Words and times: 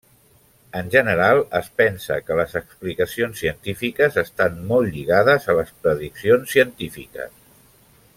En 0.77 0.87
general 0.93 1.41
es 1.59 1.67
pensa 1.81 2.15
que 2.29 2.37
les 2.39 2.55
explicacions 2.59 3.43
científiques 3.45 4.17
estan 4.23 4.57
molt 4.73 4.93
lligades 4.97 5.47
a 5.47 5.57
les 5.61 5.71
prediccions 5.85 6.57
científiques. 6.59 7.37